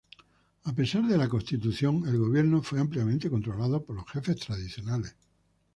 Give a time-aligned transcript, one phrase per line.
[0.63, 5.15] A pesar de la constitución, el gobierno fue ampliamente controlado por los jefes tradicionales.